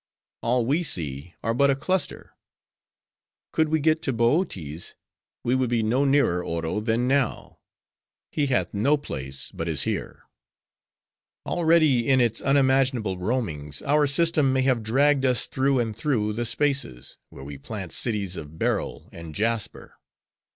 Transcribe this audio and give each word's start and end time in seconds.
All 0.41 0.65
we 0.65 0.81
see 0.81 1.35
are 1.43 1.53
but 1.53 1.69
a 1.69 1.75
cluster. 1.75 2.31
Could 3.51 3.69
we 3.69 3.79
get 3.79 4.01
to 4.01 4.11
Bootes, 4.11 4.95
we 5.43 5.53
would 5.53 5.69
be 5.69 5.83
no 5.83 6.05
nearer 6.05 6.43
Oro, 6.43 6.79
than 6.79 7.07
now 7.07 7.59
he 8.31 8.47
hath 8.47 8.73
no 8.73 8.97
place; 8.97 9.51
but 9.53 9.67
is 9.67 9.83
here. 9.83 10.23
Already, 11.45 12.09
in 12.09 12.19
its 12.19 12.41
unimaginable 12.41 13.19
roamings, 13.19 13.83
our 13.83 14.07
system 14.07 14.51
may 14.51 14.63
have 14.63 14.81
dragged 14.81 15.23
us 15.23 15.45
through 15.45 15.77
and 15.77 15.95
through 15.95 16.33
the 16.33 16.47
spaces, 16.47 17.19
where 17.29 17.43
we 17.43 17.59
plant 17.59 17.91
cities 17.91 18.35
of 18.37 18.57
beryl 18.57 19.07
and 19.11 19.35
jasper. 19.35 19.99